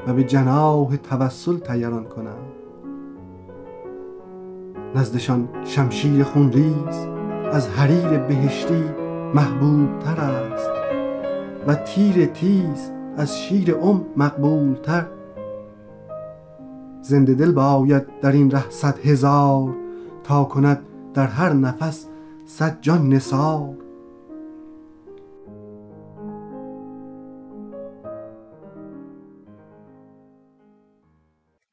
و 0.07 0.13
به 0.13 0.23
جناح 0.23 0.95
توسل 0.95 1.57
تیران 1.57 2.03
کنند. 2.03 2.51
نزدشان 4.95 5.49
شمشیر 5.63 6.23
خونریز 6.23 7.07
از 7.51 7.69
حریر 7.69 8.17
بهشتی 8.17 8.83
محبوب 9.35 9.99
تر 9.99 10.21
است. 10.21 10.80
و 11.67 11.75
تیر 11.75 12.25
تیز 12.25 12.91
از 13.17 13.39
شیر 13.39 13.75
ام 13.75 14.05
مقبول 14.17 14.73
تر 14.73 15.07
زنده 17.01 17.33
دل 17.33 17.51
باید 17.51 18.19
در 18.21 18.31
این 18.31 18.51
ره 18.51 18.69
صد 18.69 18.99
هزار 18.99 19.75
تا 20.23 20.43
کند 20.43 20.85
در 21.13 21.27
هر 21.27 21.53
نفس 21.53 22.07
صد 22.45 22.77
جان 22.81 23.09
نثار. 23.09 23.77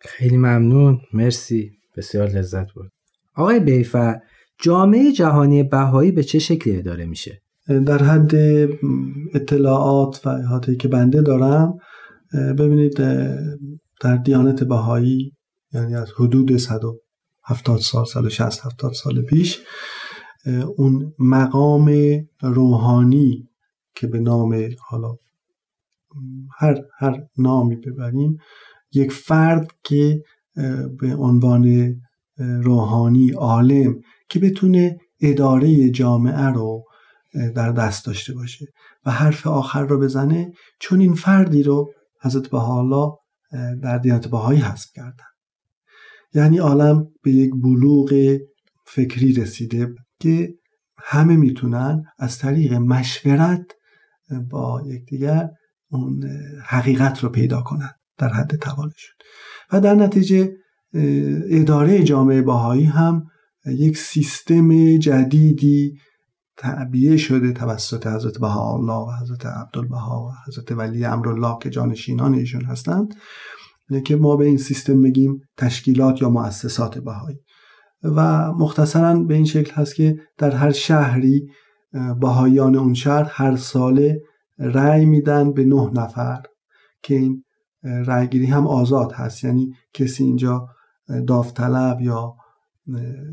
خیلی 0.00 0.36
ممنون. 0.36 1.00
مرسی. 1.12 1.70
بسیار 1.96 2.28
لذت 2.28 2.72
بود 2.72 2.90
آقای 3.34 3.60
بیفر 3.60 4.20
جامعه 4.60 5.12
جهانی 5.12 5.62
بهایی 5.62 6.12
به 6.12 6.22
چه 6.22 6.38
شکلی 6.38 6.76
اداره 6.76 7.04
میشه؟ 7.04 7.42
در 7.68 8.02
حد 8.02 8.34
اطلاعات 9.34 10.26
و 10.26 10.28
احاطه‌ای 10.28 10.76
که 10.76 10.88
بنده 10.88 11.22
دارم 11.22 11.78
ببینید 12.32 12.94
در 14.00 14.16
دیانت 14.24 14.64
بهایی 14.64 15.32
یعنی 15.72 15.94
از 15.94 16.10
حدود 16.16 16.56
170 16.56 17.80
سال 17.80 18.04
160 18.04 18.66
70 18.66 18.92
سال 18.92 19.22
پیش 19.22 19.60
اون 20.76 21.14
مقام 21.18 21.90
روحانی 22.42 23.48
که 23.94 24.06
به 24.06 24.20
نام 24.20 24.68
حالا 24.88 25.16
هر 26.58 26.78
هر 26.98 27.22
نامی 27.38 27.76
ببریم 27.76 28.38
یک 28.92 29.12
فرد 29.12 29.70
که 29.84 30.22
به 31.00 31.14
عنوان 31.16 31.94
روحانی 32.38 33.30
عالم 33.30 34.00
که 34.28 34.38
بتونه 34.38 34.98
اداره 35.20 35.90
جامعه 35.90 36.46
رو 36.46 36.84
در 37.54 37.72
دست 37.72 38.06
داشته 38.06 38.34
باشه 38.34 38.66
و 39.06 39.10
حرف 39.10 39.46
آخر 39.46 39.82
رو 39.86 39.98
بزنه 39.98 40.52
چون 40.80 41.00
این 41.00 41.14
فردی 41.14 41.62
رو 41.62 41.92
حضرت 42.22 42.54
حالا 42.54 43.16
در 43.82 43.98
دیانت 43.98 44.28
بهایی 44.28 44.60
حذف 44.60 44.86
کردن. 44.94 45.24
یعنی 46.34 46.58
عالم 46.58 47.06
به 47.22 47.30
یک 47.30 47.50
بلوغ 47.62 48.38
فکری 48.86 49.32
رسیده 49.32 49.94
که 50.20 50.54
همه 50.98 51.36
می‌تونن 51.36 52.04
از 52.18 52.38
طریق 52.38 52.72
مشورت 52.72 53.72
با 54.50 54.82
یکدیگر 54.86 55.48
اون 55.90 56.24
حقیقت 56.66 57.24
رو 57.24 57.28
پیدا 57.28 57.62
کنن 57.62 57.90
در 58.18 58.28
حد 58.28 58.56
توانشون. 58.56 59.14
و 59.72 59.80
در 59.80 59.94
نتیجه 59.94 60.52
اداره 61.50 62.02
جامعه 62.02 62.42
باهایی 62.42 62.84
هم 62.84 63.26
یک 63.66 63.98
سیستم 63.98 64.96
جدیدی 64.96 65.98
تعبیه 66.58 67.16
شده 67.16 67.52
توسط 67.52 68.06
حضرت 68.06 68.38
بهاءالله 68.38 69.08
و 69.08 69.22
حضرت 69.22 69.46
عبدالبها 69.46 70.26
و 70.26 70.32
حضرت 70.46 70.72
ولی 70.72 71.04
امرالله 71.04 71.58
که 71.62 71.70
جانشینان 71.70 72.34
ایشون 72.34 72.64
هستند 72.64 73.14
که 74.04 74.16
ما 74.16 74.36
به 74.36 74.44
این 74.44 74.56
سیستم 74.56 75.02
بگیم 75.02 75.40
تشکیلات 75.56 76.22
یا 76.22 76.30
مؤسسات 76.30 76.98
بهایی. 76.98 77.38
و 78.02 78.52
مختصرا 78.52 79.14
به 79.14 79.34
این 79.34 79.44
شکل 79.44 79.72
هست 79.74 79.94
که 79.94 80.16
در 80.38 80.50
هر 80.50 80.70
شهری 80.70 81.48
بهاییان 82.20 82.76
اون 82.76 82.94
شهر 82.94 83.22
هر 83.30 83.56
ساله 83.56 84.20
رأی 84.58 85.04
میدن 85.04 85.52
به 85.52 85.64
نه 85.64 85.90
نفر 85.94 86.42
که 87.02 87.14
این 87.14 87.44
رأیگیری 87.82 88.46
هم 88.46 88.66
آزاد 88.66 89.12
هست. 89.12 89.44
یعنی 89.44 89.72
کسی 89.94 90.24
اینجا 90.24 90.68
داوطلب 91.26 92.00
یا 92.00 92.34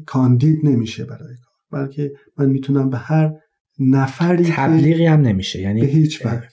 کاندید 0.05 0.59
نمیشه 0.65 1.05
برای 1.05 1.35
بلکه 1.75 2.11
من 2.37 2.45
می‌تونم 2.45 2.89
به 2.89 2.97
هر 2.97 3.31
نفری 3.79 4.45
تبلیغی 4.51 5.05
هم 5.05 5.21
نمیشه. 5.21 5.61
یعنی 5.61 5.81
به 5.81 5.87
هیچ 5.87 6.25
وجه. 6.25 6.43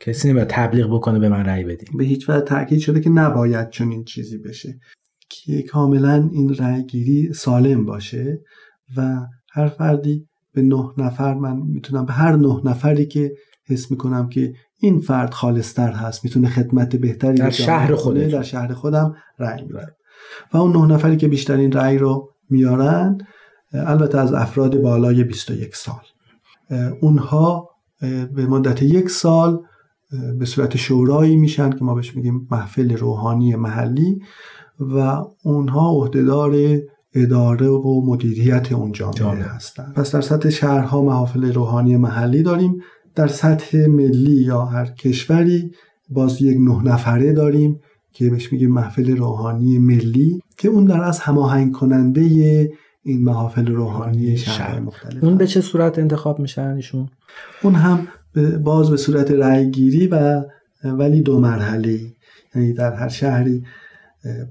کسی 0.00 0.30
نمیاد 0.30 0.46
تبلیغ 0.50 0.94
بکنه 0.94 1.18
به 1.18 1.28
من 1.28 1.44
رأی 1.44 1.64
بدین. 1.64 1.88
به 1.98 2.04
هیچ 2.04 2.28
وجه 2.30 2.40
تاکید 2.40 2.78
شده 2.78 3.00
که 3.00 3.10
نباید 3.10 3.70
چنین 3.70 4.04
چیزی 4.04 4.38
بشه. 4.38 4.78
که 5.30 5.62
کاملا 5.62 6.30
این 6.32 6.54
رأیگیری 6.54 7.32
سالم 7.32 7.84
باشه 7.84 8.40
و 8.96 9.20
هر 9.52 9.68
فردی 9.68 10.26
به 10.54 10.62
نه 10.62 10.92
نفر 10.98 11.34
من 11.34 11.56
می‌تونم 11.56 12.06
به 12.06 12.12
هر 12.12 12.36
نه 12.36 12.60
نفری 12.64 13.06
که 13.06 13.32
حس 13.68 13.90
می‌کنم 13.90 14.28
که 14.28 14.52
این 14.80 15.00
فرد 15.00 15.34
خالصتر 15.34 15.92
هست 15.92 16.24
می‌تونه 16.24 16.48
خدمت 16.48 16.96
بهتری 16.96 17.34
در 17.38 17.50
شهر 17.50 17.94
خودم 17.94 18.28
در 18.28 18.42
شهر 18.42 18.72
خودم 18.72 19.14
رأی 19.38 19.62
میدم. 19.62 19.92
و 20.52 20.56
اون 20.56 20.76
نه 20.76 20.94
نفری 20.94 21.16
که 21.16 21.28
بیشترین 21.28 21.72
رأی 21.72 21.98
رو 21.98 22.28
میارن 22.50 23.18
البته 23.72 24.18
از 24.18 24.32
افراد 24.32 24.80
بالای 24.80 25.24
21 25.24 25.76
سال. 25.76 26.00
اونها 27.00 27.70
به 28.34 28.46
مدت 28.46 28.82
یک 28.82 29.10
سال 29.10 29.60
به 30.38 30.44
صورت 30.44 30.76
شورایی 30.76 31.36
میشن 31.36 31.70
که 31.70 31.84
ما 31.84 31.94
بهش 31.94 32.16
میگیم 32.16 32.48
محفل 32.50 32.96
روحانی 32.96 33.56
محلی 33.56 34.22
و 34.80 35.24
اونها 35.42 35.90
عهدهدار 35.90 36.56
اداره 37.14 37.68
و 37.68 38.00
مدیریت 38.06 38.72
اون 38.72 38.92
جامعه, 38.92 39.14
جامعه. 39.14 39.44
هستن. 39.44 39.92
پس 39.96 40.14
در 40.14 40.20
سطح 40.20 40.50
شهرها 40.50 41.02
محافل 41.02 41.52
روحانی 41.52 41.96
محلی 41.96 42.42
داریم. 42.42 42.82
در 43.14 43.26
سطح 43.26 43.86
ملی 43.86 44.42
یا 44.42 44.64
هر 44.64 44.86
کشوری 44.86 45.70
باز 46.08 46.42
یک 46.42 46.58
نه 46.60 46.82
نفره 46.82 47.32
داریم 47.32 47.80
که 48.12 48.30
بهش 48.30 48.52
میگیم 48.52 48.72
محفل 48.72 49.16
روحانی 49.16 49.78
ملی 49.78 50.42
که 50.58 50.68
اون 50.68 50.84
در 50.84 51.02
از 51.02 51.20
هماهنگ 51.20 51.72
کننده 51.72 52.70
این 53.02 53.24
محافل 53.24 53.66
روحانی 53.66 54.36
شهر 54.36 54.80
مختلف 54.80 55.24
اون 55.24 55.36
به 55.36 55.46
چه 55.46 55.60
صورت 55.60 55.98
انتخاب 55.98 56.38
میشن 56.38 56.70
ایشون؟ 56.70 57.08
اون 57.62 57.74
هم 57.74 58.08
باز 58.64 58.90
به 58.90 58.96
صورت 58.96 59.30
رأیگیری 59.30 60.06
و 60.06 60.42
ولی 60.84 61.20
دو 61.20 61.40
مرحله 61.40 62.00
یعنی 62.54 62.72
در 62.72 62.94
هر 62.94 63.08
شهری 63.08 63.62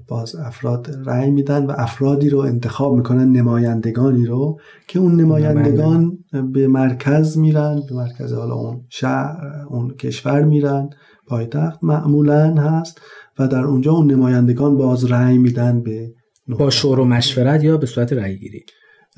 باز 0.08 0.36
افراد 0.36 0.90
رأی 1.04 1.30
میدن 1.30 1.66
و 1.66 1.72
افرادی 1.76 2.28
رو 2.28 2.38
انتخاب 2.38 2.96
می‌کنن 2.96 3.32
نمایندگانی 3.32 4.26
رو 4.26 4.60
که 4.88 4.98
اون 4.98 5.20
نمایندگان 5.20 6.18
به 6.52 6.68
مرکز 6.68 7.38
میرن 7.38 7.82
به 7.88 7.94
مرکز 7.94 8.32
حالا 8.32 8.54
اون 8.54 8.80
شهر 8.88 9.36
اون 9.68 9.90
کشور 9.90 10.44
میرن 10.44 10.90
پایتخت 11.26 11.84
معمولا 11.84 12.54
هست 12.54 13.00
و 13.38 13.48
در 13.48 13.64
اونجا 13.64 13.92
اون 13.92 14.10
نمایندگان 14.10 14.76
باز 14.76 15.04
رأی 15.04 15.38
میدن 15.38 15.82
به 15.82 16.12
با 16.48 16.70
شور 16.70 17.00
و 17.00 17.04
مشورت 17.04 17.64
یا 17.64 17.76
به 17.76 17.86
صورت 17.86 18.12
رأی 18.12 18.38
گیری 18.38 18.64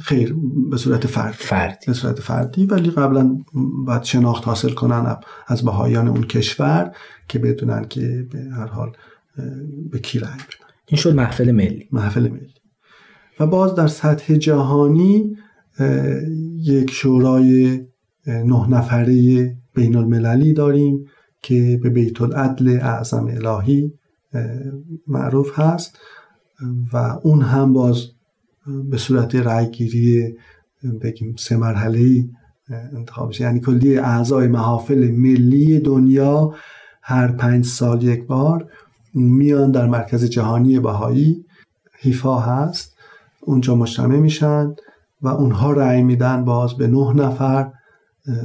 خیر 0.01 0.37
به 0.71 0.77
صورت 0.77 1.07
فرد 1.07 1.33
فردی. 1.33 1.87
به 1.87 1.93
صورت 1.93 2.21
فردی 2.21 2.67
ولی 2.67 2.91
قبلا 2.91 3.39
باید 3.87 4.03
شناخت 4.03 4.45
حاصل 4.45 4.71
کنن 4.71 5.17
از 5.47 5.65
بهایان 5.65 6.09
اون 6.09 6.23
کشور 6.23 6.93
که 7.29 7.39
بدونن 7.39 7.85
که 7.85 8.27
به 8.33 8.39
هر 8.39 8.67
حال 8.67 8.93
به 9.91 9.99
کی 9.99 10.19
رأی 10.19 10.31
بدن. 10.31 10.75
این 10.87 11.01
شد 11.01 11.15
محفل 11.15 11.51
ملی. 11.51 11.89
محفل 11.93 12.29
ملی. 12.29 12.55
و 13.41 13.47
باز 13.47 13.75
در 13.75 13.87
سطح 13.87 14.35
جهانی 14.35 15.37
یک 16.59 16.91
شورای 16.91 17.81
نه 18.27 18.69
نفره 18.69 19.57
بین 19.75 19.97
المللی 19.97 20.53
داریم 20.53 21.05
که 21.43 21.81
به 21.83 21.91
بیت 21.91 22.23
العدل 22.23 22.79
اعظم 22.83 23.27
الهی 23.27 23.93
معروف 25.07 25.59
هست. 25.59 25.99
و 26.93 26.97
اون 27.23 27.43
هم 27.43 27.73
باز 27.73 28.07
به 28.91 28.97
صورت 28.97 29.35
رأیگیری 29.35 30.37
بگیم 31.03 31.35
سه 31.39 31.57
مرحله 31.57 32.29
انتخاب 32.97 33.29
میشه. 33.29 33.45
یعنی 33.45 33.61
کلی 33.61 33.99
اعضای 33.99 34.49
محافل 34.49 35.11
ملی 35.11 35.81
دنیا 35.81 36.55
هر 37.03 37.29
پنج 37.29 37.65
سال 37.65 38.03
یک 38.03 38.27
بار 38.27 38.69
میان 39.15 39.71
در 39.71 39.87
مرکز 39.87 40.25
جهانی 40.25 40.81
بهایی. 40.81 41.45
حیفا 41.99 42.39
هست. 42.39 42.97
اونجا 43.41 43.75
مجتمع 43.75 44.17
میشن 44.17 44.75
و 45.23 45.29
اونها 45.29 45.73
رأی 45.73 46.03
میدن 46.03 46.45
باز 46.45 46.75
به 46.75 46.87
نه 46.87 47.13
نفر 47.13 47.73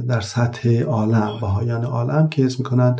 در 0.08 0.20
سطح 0.20 0.82
عالم 0.82 1.38
بهایان 1.40 1.84
عالم 1.84 2.28
که 2.28 2.44
اسم 2.44 2.56
می‌کنن 2.58 2.96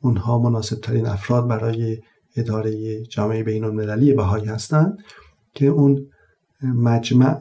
اونها 0.00 0.38
مناسب 0.38 0.80
ترین 0.80 1.06
افراد 1.06 1.48
برای 1.48 1.98
اداره 2.36 3.02
جامعه 3.02 3.42
بین 3.42 3.64
المللی 3.64 4.12
بهایی 4.12 4.44
هستند 4.44 4.98
که 5.54 5.66
اون 5.66 6.06
مجمع 6.62 7.40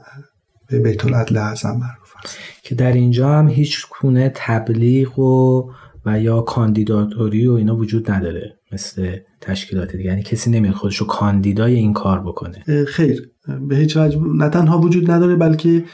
به 0.67 0.79
بیت 0.79 1.05
العدل 1.05 1.37
اعظم 1.37 1.69
معروف 1.69 2.13
است. 2.23 2.37
که 2.63 2.75
در 2.75 2.91
اینجا 2.91 3.29
هم 3.29 3.47
هیچ 3.47 3.87
کونه 3.89 4.31
تبلیغ 4.35 5.19
و 5.19 5.71
و 6.05 6.19
یا 6.19 6.41
کاندیداتوری 6.41 7.47
و 7.47 7.53
اینا 7.53 7.75
وجود 7.75 8.11
نداره 8.11 8.59
مثل 8.71 9.17
تشکیلات 9.41 9.95
دیگه. 9.95 10.09
یعنی 10.09 10.23
کسی 10.23 10.51
نمیاد 10.51 10.73
خودش 10.73 10.97
رو 10.97 11.05
کاندیدای 11.05 11.75
این 11.75 11.93
کار 11.93 12.19
بکنه. 12.19 12.85
خیر. 12.87 13.29
به 13.67 13.75
هیچ 13.75 13.97
وجه 13.97 14.19
نه 14.19 14.49
تنها 14.49 14.79
وجود 14.79 15.11
نداره 15.11 15.35
بلکه 15.35 15.85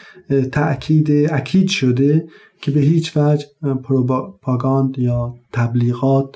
تأکید 0.51 1.11
اکید 1.31 1.67
شده 1.67 2.27
که 2.61 2.71
به 2.71 2.79
هیچ 2.79 3.17
وجه 3.17 3.45
پروپاگاند 3.83 4.99
یا 4.99 5.35
تبلیغات 5.53 6.35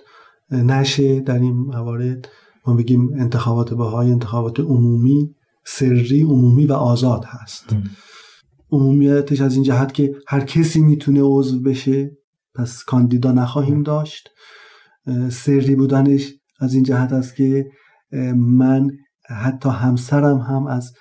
نشه 0.51 1.19
در 1.19 1.39
این 1.39 1.53
موارد. 1.53 2.29
ما 2.67 2.73
بگیم 2.73 3.13
انتخابات 3.13 3.73
بهای 3.73 4.11
انتخابات 4.11 4.59
عمومی 4.59 5.35
سری 5.65 6.21
عمومی 6.21 6.65
و 6.65 6.73
آزاد 6.73 7.25
هست. 7.25 7.75
عمومیتش 8.71 9.41
از 9.41 9.53
این 9.55 9.63
جهت 9.63 9.93
که 9.93 10.15
هر 10.27 10.39
کسی 10.39 10.81
می‌تونه 10.81 11.21
عضو 11.23 11.61
بشه. 11.61 12.11
پس 12.55 12.83
کاندیدا 12.83 13.31
نخواهیم 13.31 13.83
داشت. 13.83 14.29
سری 15.29 15.75
بودنش 15.75 16.33
از 16.59 16.73
این 16.73 16.83
جهت 16.83 17.13
است 17.13 17.35
که 17.35 17.65
من 18.35 18.91
حتی 19.29 19.69
همسرم 19.69 20.37
هم 20.37 20.67
از 20.67 20.93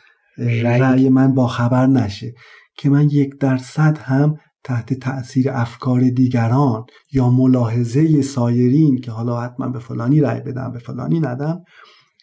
رأی 0.62 1.08
من 1.08 1.34
با 1.34 1.46
خبر 1.46 1.86
نشه. 1.86 2.34
که 2.76 2.90
من 2.90 3.08
یک 3.10 3.38
درصد 3.40 3.98
هم 3.98 4.36
تحت 4.64 4.94
تأثیر 4.94 5.50
افکار 5.50 6.00
دیگران 6.00 6.84
یا 7.12 7.30
ملاحظه 7.30 8.22
سایرین 8.22 9.00
که 9.00 9.10
حالا 9.10 9.40
حتما 9.40 9.68
به 9.68 9.78
فلانی 9.78 10.20
رأی 10.20 10.40
بدم 10.40 10.72
به 10.72 10.78
فلانی 10.78 11.20
ندم 11.20 11.62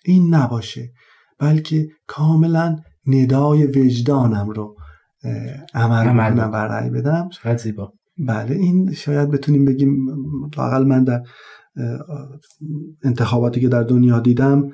این 0.05 0.35
نباشه. 0.35 0.89
بلکه 1.39 1.87
کاملا 2.07 2.75
ندای 3.07 3.65
وجدانم 3.65 4.49
رو 4.49 4.75
عمل 5.73 6.05
کنم 6.05 6.49
و 6.53 6.55
رأی 6.55 6.89
بدم. 6.89 7.29
زیبا. 7.57 7.93
بله 8.27 8.55
این 8.55 8.93
شاید 8.93 9.31
بتونیم 9.31 9.65
بگیم 9.65 10.07
لاقل 10.57 10.83
من 10.83 11.03
در 11.03 11.21
انتخاباتی 13.03 13.61
که 13.61 13.67
در 13.69 13.83
دنیا 13.83 14.19
دیدم 14.19 14.69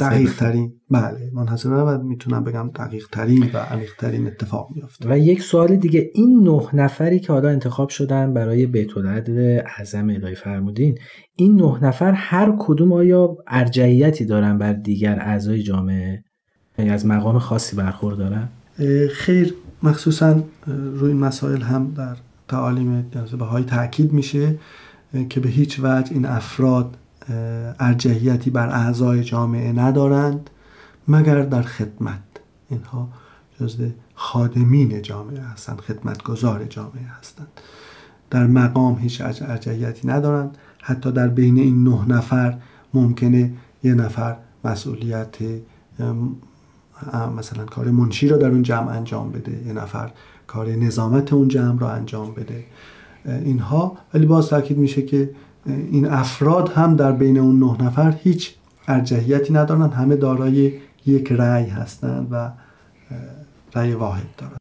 دقیق 0.00 0.36
ترین 0.36 0.72
بله 0.90 1.30
منحصر 1.32 1.68
و 1.68 2.02
می‌تونم 2.02 2.44
بگم 2.44 2.70
دقیق 2.74 3.08
ترین 3.12 3.50
و 3.54 3.58
عمیق 3.58 3.90
ترین 3.98 4.26
اتفاق 4.26 4.68
میافته. 4.74 5.08
و 5.08 5.18
یک 5.18 5.42
سوال 5.42 5.76
دیگه 5.76 6.10
این 6.14 6.42
نه 6.42 6.68
نفری 6.72 7.20
که 7.20 7.32
حالا 7.32 7.48
انتخاب 7.48 7.88
شدن 7.88 8.34
برای 8.34 8.66
بیت 8.66 8.96
العدل 8.96 9.60
اعظم 9.78 10.10
الهی 10.10 10.34
فرمودین 10.34 10.98
این 11.36 11.56
نه 11.56 11.84
نفر 11.84 12.12
هر 12.12 12.54
کدوم 12.58 12.92
آیا 12.92 13.36
ارجعیتی 13.46 14.24
دارن 14.24 14.58
بر 14.58 14.72
دیگر 14.72 15.18
اعضای 15.20 15.62
جامعه؟ 15.62 16.24
یعنی 16.78 16.90
از 16.90 17.06
مقام 17.06 17.38
خاصی 17.38 17.76
برخوردارن؟ 17.76 18.48
خیر 19.12 19.54
مخصوصا 19.82 20.42
روی 20.94 21.12
مسائل 21.12 21.60
هم 21.60 21.94
در 21.96 22.16
تعالیم 22.48 23.10
های 23.40 23.64
تاکید 23.64 24.12
میشه 24.12 24.54
که 25.28 25.40
به 25.40 25.48
هیچ 25.48 25.80
وجه 25.82 26.12
این 26.12 26.26
افراد 26.26 26.96
ارجحیتی 27.80 28.50
بر 28.50 28.68
اعضای 28.68 29.24
جامعه 29.24 29.72
ندارند 29.72 30.50
مگر 31.08 31.42
در 31.42 31.62
خدمت. 31.62 32.20
اینها 32.70 33.08
جزء 33.60 33.88
خادمین 34.14 35.02
جامعه 35.02 35.40
هستند 35.40 35.80
خدمتگزار 35.80 36.64
جامعه 36.64 37.06
هستند. 37.18 37.48
در 38.30 38.46
مقام 38.46 38.98
هیچ 38.98 39.20
ارجحیتی 39.20 40.08
ندارند. 40.08 40.58
حتی 40.82 41.12
در 41.12 41.28
بین 41.28 41.58
این 41.58 41.84
نه 41.84 42.08
نفر 42.08 42.58
ممکنه 42.94 43.52
یه 43.82 43.94
نفر 43.94 44.36
مسئولیت 44.64 45.36
مثلا 47.38 47.64
کار 47.64 47.90
منشی 47.90 48.28
را 48.28 48.36
در 48.36 48.48
اون 48.48 48.62
جمع 48.62 48.88
انجام 48.88 49.32
بده 49.32 49.66
یه 49.66 49.72
نفر 49.72 50.10
کار 50.46 50.68
نظامت 50.68 51.32
اون 51.32 51.48
جمع 51.48 51.78
را 51.78 51.90
انجام 51.90 52.34
بده. 52.34 52.64
اینها 53.24 53.96
ولی 54.14 54.26
باز 54.26 54.48
تاکید 54.48 54.78
میشه 54.78 55.02
که 55.02 55.30
این 55.68 56.06
افراد 56.06 56.68
هم 56.68 56.96
در 56.96 57.12
بین 57.12 57.38
اون 57.38 57.58
نه 57.58 57.84
نفر 57.84 58.14
هیچ 58.22 58.54
ارجحیتی 58.88 59.52
ندارن 59.52 59.90
همه 59.90 60.16
دارای 60.16 60.72
یک 61.06 61.32
رأی 61.32 61.66
هستند 61.66 62.28
و 62.30 62.52
رأی 63.74 63.92
واحد 63.92 64.26
دارند 64.38 64.58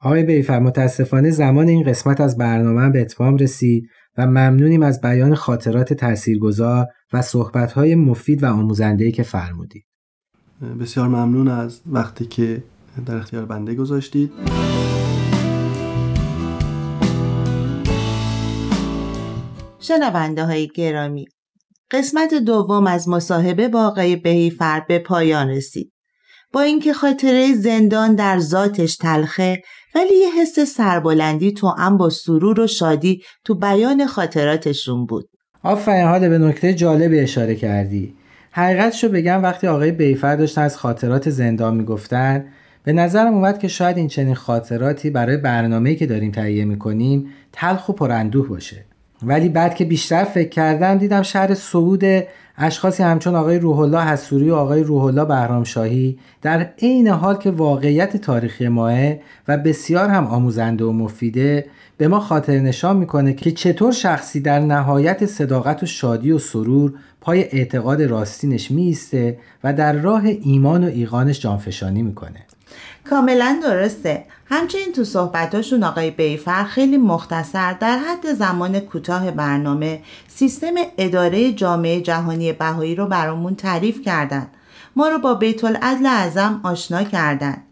آقای 0.00 0.22
بیفر 0.22 0.58
متاسفانه 0.58 1.30
زمان 1.30 1.68
این 1.68 1.84
قسمت 1.84 2.20
از 2.20 2.38
برنامه 2.38 2.90
به 2.90 3.00
اتمام 3.00 3.36
رسید 3.36 3.88
و 4.18 4.26
ممنونیم 4.26 4.82
از 4.82 5.00
بیان 5.00 5.34
خاطرات 5.34 5.92
تاثیرگذار 5.92 6.86
و 7.12 7.22
صحبت‌های 7.22 7.94
مفید 7.94 8.42
و 8.42 8.46
آموزنده‌ای 8.46 9.12
که 9.12 9.22
فرمودید. 9.22 9.84
بسیار 10.80 11.08
ممنون 11.08 11.48
از 11.48 11.80
وقتی 11.86 12.24
که 12.24 12.62
در 13.06 13.16
اختیار 13.16 13.44
بنده 13.44 13.74
گذاشتید. 13.74 14.30
شنونده 19.88 20.44
های 20.44 20.68
گرامی 20.74 21.26
قسمت 21.90 22.34
دوم 22.34 22.86
از 22.86 23.08
مصاحبه 23.08 23.68
با 23.68 23.86
آقای 23.86 24.16
بهیفر 24.16 24.80
به 24.88 24.98
پایان 24.98 25.48
رسید. 25.48 25.92
با 26.52 26.60
اینکه 26.60 26.92
خاطره 26.92 27.54
زندان 27.54 28.14
در 28.14 28.38
ذاتش 28.38 28.96
تلخه 28.96 29.62
ولی 29.94 30.16
یه 30.16 30.42
حس 30.42 30.60
سربلندی 30.60 31.52
تو 31.52 31.68
هم 31.68 31.96
با 31.96 32.10
سرور 32.10 32.60
و 32.60 32.66
شادی 32.66 33.22
تو 33.44 33.54
بیان 33.54 34.06
خاطراتشون 34.06 35.06
بود. 35.06 35.28
آفرین 35.62 36.06
حالا 36.06 36.28
به 36.28 36.38
نکته 36.38 36.74
جالبی 36.74 37.18
اشاره 37.18 37.54
کردی. 37.54 38.14
حقیقتشو 38.50 39.08
بگم 39.08 39.42
وقتی 39.42 39.66
آقای 39.66 39.92
بیفر 39.92 40.36
داشتن 40.36 40.62
از 40.62 40.76
خاطرات 40.76 41.30
زندان 41.30 41.76
می‌گفتن 41.76 42.46
به 42.84 42.92
نظرم 42.92 43.34
اومد 43.34 43.58
که 43.58 43.68
شاید 43.68 43.96
این 43.96 44.08
چنین 44.08 44.34
خاطراتی 44.34 45.10
برای 45.10 45.36
برنامه‌ای 45.36 45.96
که 45.96 46.06
داریم 46.06 46.32
تهیه 46.32 46.64
می‌کنیم 46.64 47.28
تلخ 47.52 47.88
و 47.88 47.92
پراندوه 47.92 48.48
باشه. 48.48 48.84
ولی 49.22 49.48
بعد 49.48 49.74
که 49.74 49.84
بیشتر 49.84 50.24
فکر 50.24 50.48
کردم 50.48 50.98
دیدم 50.98 51.22
شهر 51.22 51.54
سعود 51.54 52.04
اشخاصی 52.58 53.02
همچون 53.02 53.34
آقای 53.34 53.58
روح 53.58 53.78
الله 53.78 54.04
حسوری 54.04 54.50
و 54.50 54.54
آقای 54.54 54.82
روح 54.82 55.04
الله 55.04 55.24
بهرامشاهی 55.24 56.18
در 56.42 56.68
عین 56.82 57.08
حال 57.08 57.36
که 57.36 57.50
واقعیت 57.50 58.16
تاریخی 58.16 58.68
ماه 58.68 59.14
و 59.48 59.58
بسیار 59.58 60.08
هم 60.08 60.26
آموزنده 60.26 60.84
و 60.84 60.92
مفیده 60.92 61.66
به 61.96 62.08
ما 62.08 62.20
خاطر 62.20 62.58
نشان 62.58 62.96
می‌کنه 62.96 63.32
که 63.32 63.50
چطور 63.50 63.92
شخصی 63.92 64.40
در 64.40 64.60
نهایت 64.60 65.26
صداقت 65.26 65.82
و 65.82 65.86
شادی 65.86 66.32
و 66.32 66.38
سرور 66.38 66.92
پای 67.20 67.42
اعتقاد 67.42 68.02
راستینش 68.02 68.70
میسته 68.70 69.38
و 69.64 69.72
در 69.72 69.92
راه 69.92 70.22
ایمان 70.24 70.84
و 70.84 70.86
ایقانش 70.86 71.40
جانفشانی 71.40 72.02
می‌کنه. 72.02 72.46
کاملا 73.10 73.60
درسته. 73.62 74.24
همچنین 74.46 74.92
تو 74.92 75.04
صحبتاشون 75.04 75.84
آقای 75.84 76.10
بیفر 76.10 76.64
خیلی 76.64 76.96
مختصر 76.96 77.72
در 77.72 77.98
حد 77.98 78.32
زمان 78.32 78.80
کوتاه 78.80 79.30
برنامه 79.30 80.02
سیستم 80.28 80.74
اداره 80.98 81.52
جامعه 81.52 82.00
جهانی 82.00 82.52
بهایی 82.52 82.94
رو 82.94 83.06
برامون 83.06 83.54
تعریف 83.54 84.02
کردند 84.02 84.50
ما 84.96 85.08
رو 85.08 85.18
با 85.18 85.34
بیت 85.34 85.64
العدل 85.64 86.06
اعظم 86.06 86.60
آشنا 86.64 87.04
کردند 87.04 87.62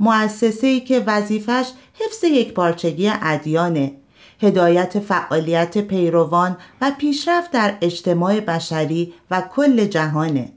مؤسسه 0.00 0.66
ای 0.66 0.80
که 0.80 1.04
وظیفش 1.06 1.66
حفظ 1.94 2.24
یک 2.24 2.54
پارچگی 2.54 3.12
ادیانه. 3.22 3.92
هدایت 4.42 4.98
فعالیت 4.98 5.78
پیروان 5.78 6.56
و 6.80 6.92
پیشرفت 6.98 7.50
در 7.50 7.74
اجتماع 7.80 8.40
بشری 8.40 9.14
و 9.30 9.40
کل 9.40 9.84
جهانه. 9.84 10.52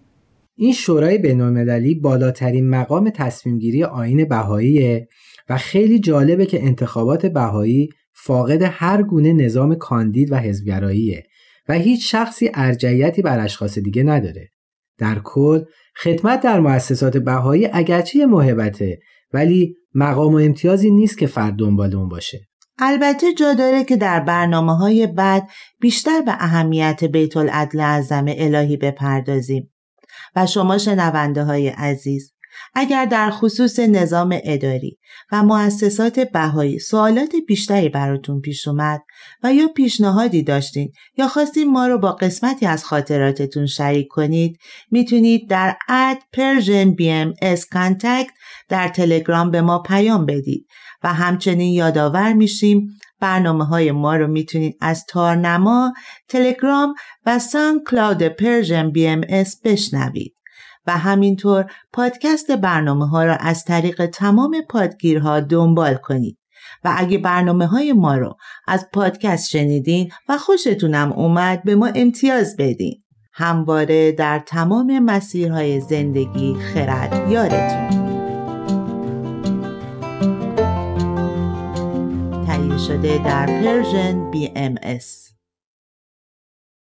این 0.56 0.74
شورای 0.74 1.18
بینالمللی 1.18 1.96
بالاترین 1.96 2.70
مقام 2.70 3.10
تصمیمگیری 3.10 3.84
آین 3.84 4.26
بهاییه 4.26 5.08
و 5.50 5.58
خیلی 5.58 6.00
جالبه 6.00 6.46
که 6.46 6.64
انتخابات 6.64 7.26
بهایی 7.26 7.90
فاقد 8.14 8.62
هر 8.62 9.04
گونه 9.04 9.34
نظام 9.34 9.76
کاندید 9.76 10.32
و 10.32 10.36
حزبگراییه 10.36 11.24
و 11.70 11.74
هیچ 11.74 12.12
شخصی 12.12 12.52
ارجعیتی 12.54 13.22
بر 13.22 13.40
اشخاص 13.40 13.78
دیگه 13.78 14.04
نداره. 14.04 14.50
در 14.98 15.20
کل 15.24 15.64
خدمت 16.04 16.42
در 16.42 16.60
مؤسسات 16.60 17.18
بهایی 17.18 17.70
اگرچه 17.74 18.26
محبته 18.26 19.00
ولی 19.34 19.76
مقام 19.94 20.34
و 20.34 20.38
امتیازی 20.38 20.92
نیست 20.92 21.18
که 21.18 21.28
فرد 21.28 21.56
دنبال 21.56 21.96
اون 21.96 22.10
باشه. 22.10 22.40
البته 22.80 23.34
جا 23.34 23.54
داره 23.54 23.84
که 23.84 23.98
در 23.98 24.20
برنامه 24.20 24.78
های 24.78 25.08
بعد 25.08 25.50
بیشتر 25.80 26.22
به 26.22 26.32
اهمیت 26.40 27.04
بیت 27.04 27.38
العدل 27.38 27.80
اعظم 27.80 28.26
الهی 28.28 28.78
بپردازیم. 28.78 29.73
و 30.36 30.46
شما 30.46 30.78
شنونده 30.78 31.44
های 31.44 31.68
عزیز 31.68 32.34
اگر 32.74 33.06
در 33.06 33.32
خصوص 33.32 33.80
نظام 33.80 34.40
اداری 34.44 35.00
و 35.32 35.44
مؤسسات 35.44 36.20
بهایی 36.20 36.80
سوالات 36.80 37.36
بیشتری 37.48 37.90
براتون 37.90 38.42
پیش 38.42 38.68
اومد 38.68 39.02
و 39.44 39.54
یا 39.54 39.68
پیشنهادی 39.68 40.44
داشتین 40.44 40.92
یا 41.18 41.28
خواستین 41.28 41.72
ما 41.72 41.88
رو 41.88 41.98
با 41.98 42.12
قسمتی 42.12 42.66
از 42.66 42.86
خاطراتتون 42.86 43.66
شریک 43.66 44.08
کنید 44.08 44.58
می‌تونید 44.92 45.50
در 45.50 45.78
at 45.90 46.18
Persian 46.34 46.92
BM 46.92 47.34
در 48.70 48.88
تلگرام 48.88 49.52
به 49.52 49.62
ما 49.62 49.80
پیام 49.80 50.26
بدید 50.26 50.68
و 51.04 51.14
همچنین 51.14 51.74
یادآور 51.74 52.34
میشیم 52.34 52.88
برنامه 53.24 53.66
های 53.66 53.92
ما 53.92 54.16
رو 54.16 54.28
می‌تونید 54.28 54.78
از 54.82 55.06
تارنما، 55.06 55.94
تلگرام 56.28 56.94
و 57.26 57.40
SoundCloud 57.40 58.24
Persian 58.24 58.92
BM 58.92 59.22
بشنوید. 59.64 60.36
و 60.88 60.98
همینطور 60.98 61.66
پادکست 61.94 62.52
برنامه 62.52 63.08
ها 63.08 63.24
را 63.26 63.36
از 63.36 63.64
طریق 63.64 64.06
تمام 64.06 64.62
پادگیرها 64.70 65.40
دنبال 65.40 65.96
کنید. 65.96 66.38
و 66.84 66.94
اگه 66.98 67.18
برنامه 67.18 67.66
های 67.66 67.94
ما 67.94 68.16
رو 68.16 68.36
از 68.68 68.88
پادکست 68.94 69.50
شنیدین 69.50 70.12
و 70.30 70.38
خوشتونم 70.38 71.14
اومد 71.14 71.64
به 71.64 71.76
ما 71.76 71.90
امتیاز 71.96 72.56
بدین. 72.58 73.04
همواره 73.34 74.12
در 74.12 74.40
تمام 74.40 75.00
مسیرهای 75.00 75.80
زندگی 75.80 76.56
خرد 76.56 77.32
یارتون 77.32 78.03
شده 82.78 83.18
در 83.18 83.46
پرژن 83.46 84.32
BMS 84.32 85.33